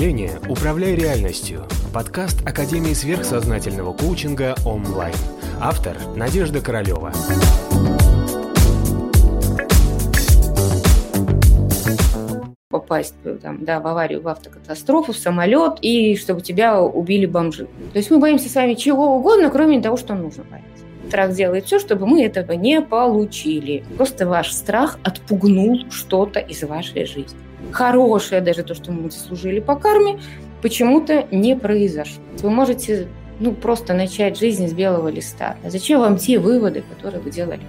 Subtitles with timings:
[0.00, 5.14] мышления «Управляй реальностью»– подкаст Академии сверхсознательного коучинга онлайн.
[5.60, 7.12] Автор– Надежда Королева.
[12.70, 17.66] попасть там, да, в аварию, в автокатастрофу, в самолет, и чтобы тебя убили бомжи.
[17.92, 20.84] То есть мы боимся с вами чего угодно, кроме того, что нужно бояться.
[21.08, 23.84] Страх делает все, чтобы мы этого не получили.
[23.98, 27.49] Просто ваш страх отпугнул что-то из вашей жизни.
[27.72, 30.18] Хорошее, даже то, что мы заслужили по карме,
[30.62, 32.22] почему-то не произошло.
[32.38, 35.56] Вы можете ну, просто начать жизнь с белого листа.
[35.64, 37.60] А зачем вам те выводы, которые вы делали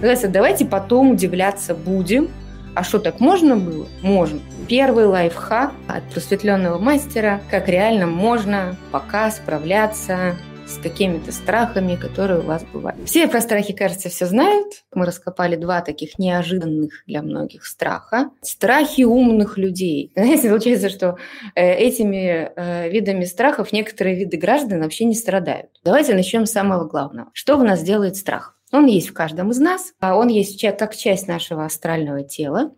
[0.00, 0.28] когда-то?
[0.28, 2.28] Давайте потом удивляться будем.
[2.74, 3.88] А что, так можно было?
[4.02, 4.38] Можно.
[4.68, 10.36] Первый лайфхак от просветленного мастера, как реально можно пока справляться
[10.68, 13.08] с какими-то страхами, которые у вас бывают.
[13.08, 14.84] Все про страхи, кажется, все знают.
[14.92, 18.30] Мы раскопали два таких неожиданных для многих страха.
[18.42, 20.12] Страхи умных людей.
[20.16, 21.16] Знаете, получается, что
[21.54, 25.70] э, этими э, видами страхов некоторые виды граждан вообще не страдают.
[25.84, 27.30] Давайте начнем с самого главного.
[27.32, 28.58] Что в нас делает страх?
[28.70, 32.72] Он есть в каждом из нас, а он есть как часть нашего астрального тела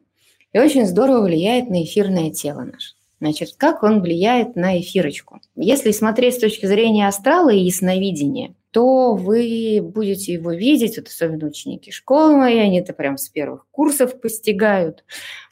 [0.52, 2.94] и очень здорово влияет на эфирное тело наше.
[3.20, 5.40] Значит, как он влияет на эфирочку?
[5.54, 11.46] Если смотреть с точки зрения астрала и ясновидения, то вы будете его видеть, вот особенно
[11.46, 15.04] ученики школы мои, они это прям с первых курсов постигают,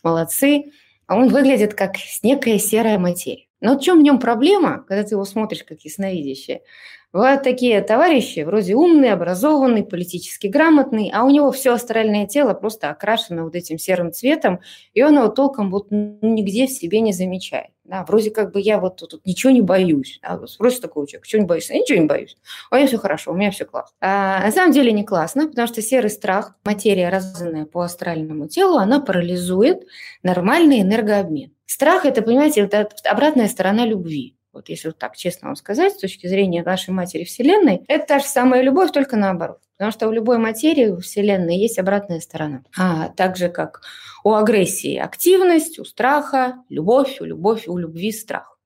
[0.03, 0.73] молодцы.
[1.07, 3.47] А он выглядит как некая серая материя.
[3.61, 6.63] Но в чем в нем проблема, когда ты его смотришь как ясновидящее?
[7.11, 12.91] Бывают такие товарищи, вроде умный, образованный, политически грамотный, а у него все астральное тело просто
[12.91, 14.61] окрашено вот этим серым цветом,
[14.93, 17.71] и он его толком вот нигде в себе не замечает.
[17.85, 20.21] Да, вроде как бы я вот тут, тут ничего не боюсь.
[20.23, 21.73] Да, вот спросишь такого человека, чего не боишься?
[21.73, 22.37] Я ничего не боюсь.
[22.71, 23.97] У меня все хорошо, у меня все классно.
[24.03, 28.77] А, на самом деле не классно, потому что серый страх, материя, разданная по астральному телу,
[28.77, 29.87] она парализует
[30.23, 31.53] нормальный энергообмен.
[31.65, 35.99] Страх– это, понимаете, это обратная сторона любви вот если вот так честно вам сказать, с
[35.99, 39.61] точки зрения нашей матери Вселенной, это та же самая любовь, только наоборот.
[39.77, 42.63] Потому что у любой материи у Вселенной есть обратная сторона.
[42.77, 43.83] А так же, как
[44.25, 48.59] у агрессии активность, у страха любовь, у любовь, у любви страх.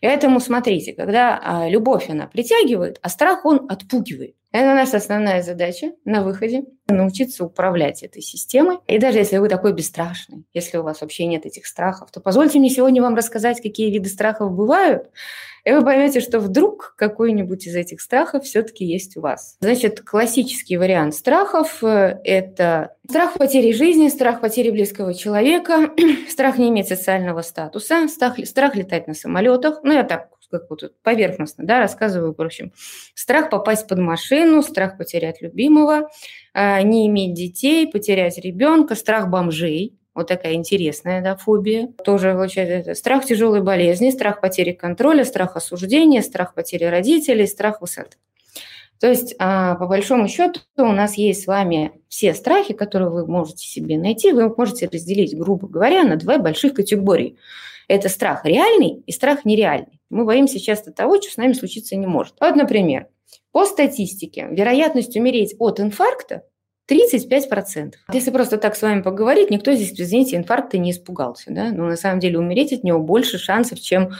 [0.00, 4.34] И поэтому смотрите, когда а, любовь она притягивает, а страх он отпугивает.
[4.50, 8.78] Это наша основная задача на выходе– научиться управлять этой системой.
[8.86, 12.58] И даже если вы такой бесстрашный, если у вас вообще нет этих страхов, то позвольте
[12.58, 15.10] мне сегодня вам рассказать, какие виды страхов бывают,
[15.64, 19.58] и вы поймете, что вдруг какой-нибудь из этих страхов все-таки есть у вас.
[19.60, 25.90] Значит, классический вариант страхов– это страх потери жизни, страх потери близкого человека,
[26.30, 29.80] страх не иметь социального статуса, страх, страх летать на самолетах.
[29.82, 32.72] Ну, я так как вот поверхностно, да, рассказываю, в общем,
[33.14, 36.08] страх попасть под машину, страх потерять любимого,
[36.54, 41.92] а, не иметь детей, потерять ребенка, страх бомжей, вот такая интересная да, фобия.
[42.04, 48.16] Тоже получается страх тяжелой болезни, страх потери контроля, страх осуждения, страх потери родителей, страх высоты.
[48.98, 53.26] То есть, а, по большому счету, у нас есть с вами все страхи, которые вы
[53.26, 57.36] можете себе найти, вы можете разделить, грубо говоря, на две больших категории.
[57.86, 59.97] Это страх реальный и страх нереальный.
[60.10, 62.34] Мы боимся часто того, что с нами случиться не может.
[62.40, 63.08] Вот, например,
[63.52, 66.44] по статистике, вероятность умереть от инфаркта
[66.90, 67.94] 35%.
[68.12, 71.52] Если просто так с вами поговорить, никто здесь, извините, инфаркта не испугался.
[71.52, 71.70] Да?
[71.70, 74.12] Но на самом деле умереть от него больше шансов, чем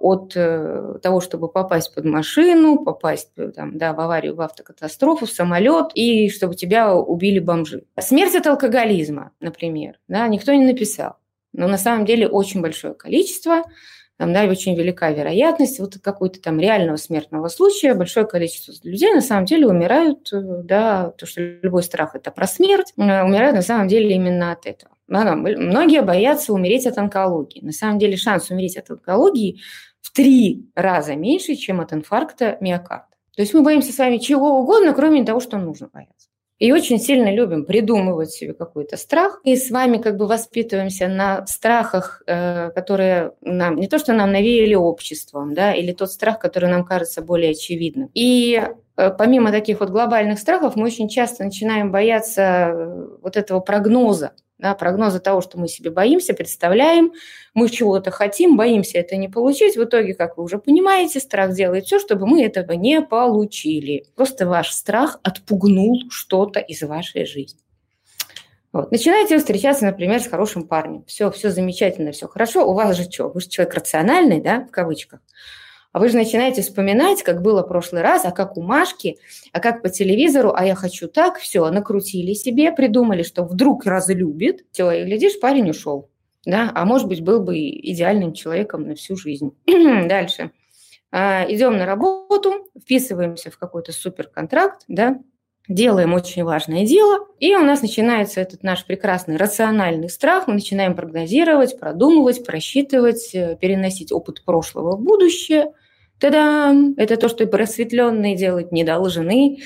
[0.00, 5.26] от э, того, чтобы попасть под машину, попасть э, там, да, в аварию, в автокатастрофу,
[5.26, 7.84] в самолет, и чтобы тебя убили бомжи.
[7.98, 11.16] Смерть от алкоголизма, например, да, никто не написал.
[11.52, 13.64] Но на самом деле очень большое количество
[14.20, 19.22] там, да, очень велика вероятность вот какой-то там реального смертного случая, большое количество людей на
[19.22, 23.62] самом деле умирают, э, да, то, что любой страх– это про смерть, э, умирают на
[23.62, 24.92] самом деле именно от этого.
[25.08, 27.64] Многие боятся умереть от онкологии.
[27.64, 29.62] На самом деле шанс умереть от онкологии
[30.02, 33.06] в три раза меньше, чем от инфаркта миокарда.
[33.34, 36.28] То есть мы боимся с вами чего угодно, кроме того, что нужно бояться.
[36.60, 39.40] И очень сильно любим придумывать себе какой-то страх.
[39.44, 44.30] И с вами как бы воспитываемся на страхах, э, которые нам не то, что нам
[44.30, 48.10] навеяли обществом, да, или тот страх, который нам кажется более очевидным.
[48.12, 48.62] И
[49.08, 54.74] помимо таких вот глобальных страхов, мы очень часто начинаем бояться э, вот этого прогноза, да,
[54.74, 57.12] прогнозы того, что мы себе боимся, представляем,
[57.54, 59.76] мы чего-то хотим, боимся это не получить.
[59.76, 64.04] В итоге, как вы уже понимаете, страх делает все, чтобы мы этого не получили.
[64.16, 67.60] Просто ваш страх отпугнул что-то из вашей жизни.
[68.72, 68.92] Вот.
[68.92, 71.04] Начинаете встречаться, например, с хорошим парнем.
[71.06, 72.68] Все, все замечательно, все хорошо.
[72.68, 73.28] У вас же что?
[73.28, 75.20] Вы же человек рациональный, да, в кавычках.
[75.92, 79.18] А вы же начинаете вспоминать, как было в прошлый раз, а как у Машки,
[79.52, 84.64] а как по телевизору, а я хочу так, все, накрутили себе, придумали, что вдруг разлюбит,
[84.70, 86.08] все, и глядишь, парень ушел.
[86.46, 89.50] да, а может быть, был бы идеальным человеком на всю жизнь.
[89.66, 90.52] Дальше.
[91.12, 95.18] А, идем на работу, вписываемся в какой-то суперконтракт, да,
[95.70, 100.94] делаем очень важное дело, и у нас начинается этот наш прекрасный рациональный страх, мы начинаем
[100.94, 105.72] прогнозировать, продумывать, просчитывать, э, переносить опыт прошлого в будущее.
[106.20, 106.94] Та-дам!
[106.98, 109.58] Это то, что и просветленные делать не должны.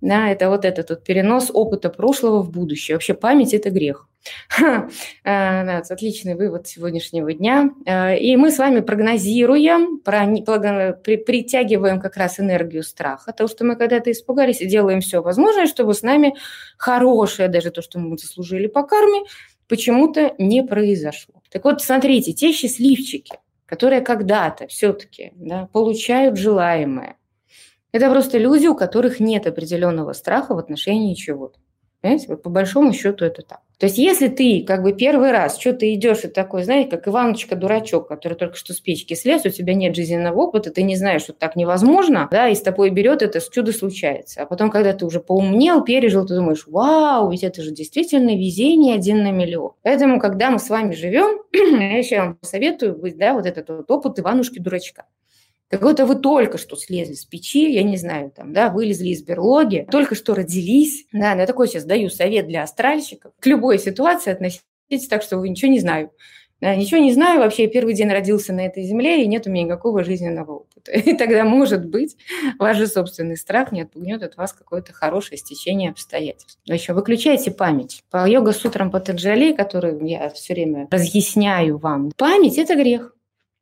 [0.00, 2.96] Да, это вот этот вот перенос опыта прошлого в будущее.
[2.96, 4.08] Вообще память– это грех.
[4.48, 4.88] Ха,
[5.22, 7.70] э, да, отличный вывод сегодняшнего дня.
[7.86, 14.10] Э, и мы с вами прогнозируем, притягиваем как раз энергию страха, то, что мы когда-то
[14.10, 16.34] испугались, и делаем все возможное, чтобы с нами
[16.76, 19.20] хорошее, даже то, что мы заслужили по карме,
[19.68, 21.40] почему-то не произошло.
[21.50, 23.32] Так вот, смотрите, те счастливчики,
[23.66, 27.16] которые когда-то все-таки да, получают желаемое,
[27.92, 31.60] это просто люди, у которых нет определенного страха в отношении чего-то.
[32.00, 33.60] Понимаете, вот по большому счету это так.
[33.78, 38.08] То есть если ты как бы первый раз что-то идешь и такой, знаете, как Иваночка-дурачок,
[38.08, 41.32] который только что с печки слез, у тебя нет жизненного опыта, ты не знаешь, что
[41.32, 44.42] так невозможно, да, и с тобой берет это, чудо случается.
[44.42, 48.94] А потом, когда ты уже поумнел, пережил, ты думаешь, вау, ведь это же действительно везение
[48.94, 49.72] один на миллион.
[49.82, 54.18] Поэтому, когда мы с вами живем, я еще вам советую, да, вот этот вот опыт
[54.18, 55.04] Иванушки-дурачка.
[55.70, 59.22] Как будто вы только что слезли с печи, я не знаю, там, да, вылезли из
[59.22, 61.06] берлоги, только что родились.
[61.12, 63.32] Да, я такой сейчас даю совет для астральщиков.
[63.40, 66.10] К любой ситуации относитесь так, что вы ничего не знаю.
[66.60, 69.64] Да, ничего не знаю, вообще первый день родился на этой земле, и нет у меня
[69.64, 70.92] никакого жизненного опыта.
[70.92, 72.16] И тогда, может быть,
[72.58, 76.58] ваш же собственный страх не отпугнет от вас какое-то хорошее стечение обстоятельств.
[76.68, 78.02] А еще выключайте память.
[78.10, 83.13] По йога-сутрам Патаджали, которые я все время разъясняю вам, память– это грех.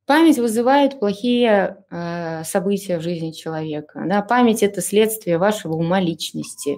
[0.06, 4.02] Память вызывает плохие э, события в жизни человека.
[4.06, 4.22] Да?
[4.22, 6.76] Память– это следствие вашего ума личности.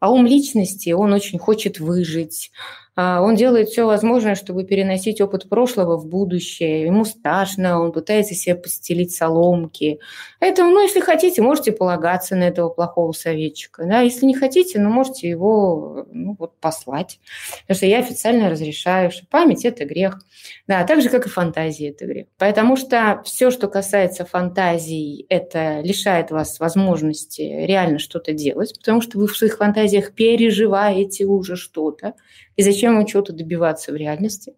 [0.00, 2.50] А ум личности, он очень хочет выжить,
[2.96, 6.84] он делает все возможное, чтобы переносить опыт прошлого в будущее.
[6.84, 9.98] Ему страшно, он пытается себе постелить соломки.
[10.38, 13.84] Поэтому, ну, если хотите, можете полагаться на этого плохого советчика.
[13.84, 14.00] Да?
[14.00, 17.18] Если не хотите, ну, можете его ну, вот, послать.
[17.62, 20.20] Потому что я официально разрешаю, что память– это грех.
[20.68, 22.26] Да, так же, как и фантазия– это грех.
[22.38, 29.18] Потому что все, что касается фантазий, это лишает вас возможности реально что-то делать, потому что
[29.18, 32.14] вы в своих фантазиях переживаете уже что-то.
[32.56, 34.54] И зачем вам чего-то добиваться в реальности?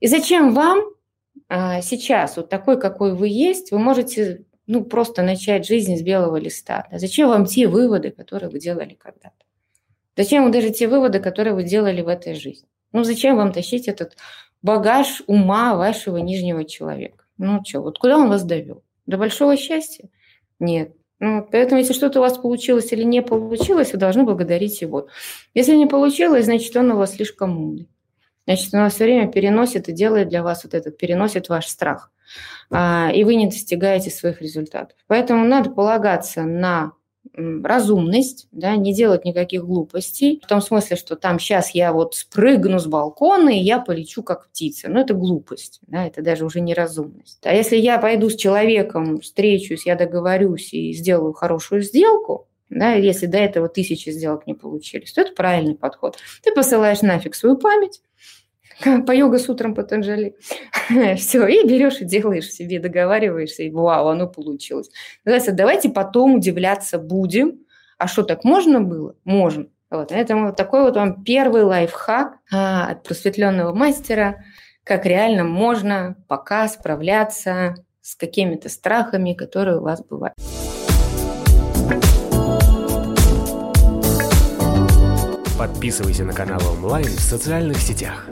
[0.00, 0.82] И зачем вам
[1.48, 6.36] а, сейчас, вот такой, какой вы есть, вы можете ну, просто начать жизнь с белого
[6.36, 6.86] листа.
[6.90, 6.98] Да?
[6.98, 9.34] Зачем вам те выводы, которые вы делали когда-то?
[10.16, 12.68] Зачем вам даже те выводы, которые вы делали в этой жизни?
[12.92, 14.16] Ну, зачем вам тащить этот
[14.60, 17.24] багаж ума вашего нижнего человека?
[17.38, 18.82] Ну, что, вот куда он вас довел?
[19.06, 20.08] До большого счастья?
[20.58, 20.94] Нет.
[21.24, 25.06] Ну, поэтому, если что-то у вас получилось или не получилось, вы должны благодарить его.
[25.54, 27.88] Если не получилось, значит, он у вас слишком умный.
[28.44, 32.10] Значит, он вас все время переносит и делает для вас вот этот, переносит ваш страх.
[32.72, 34.98] А, и вы не достигаете своих результатов.
[35.06, 36.90] Поэтому надо полагаться на
[37.34, 42.78] разумность, да, не делать никаких глупостей, в том смысле, что там сейчас я вот спрыгну
[42.78, 44.88] с балкона, и я полечу как птица.
[44.88, 47.38] Но это глупость, да, это даже уже не разумность.
[47.44, 53.26] А если я пойду с человеком, встречусь, я договорюсь и сделаю хорошую сделку, да, если
[53.26, 56.16] до этого тысячи сделок не получились, то это правильный подход.
[56.42, 58.00] Ты посылаешь нафиг свою память,
[59.06, 60.36] по йога с утром Патанджали.
[61.16, 64.90] Все, и берешь и делаешь себе, договариваешься, и вау, оно получилось.
[65.24, 67.60] Называется, давайте потом удивляться будем.
[67.98, 69.14] А что, так можно было?
[69.24, 69.66] Можно.
[69.90, 74.42] Вот, поэтому такой вот вам первый лайфхак а, от просветленного мастера,
[74.84, 80.34] как реально можно пока справляться с какими-то страхами, которые у вас бывают.
[85.58, 88.26] Подписывайся на канал онлайн в социальных сетях.